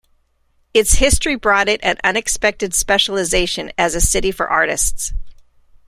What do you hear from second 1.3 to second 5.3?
brought it an unexpected specialization as a city for artists.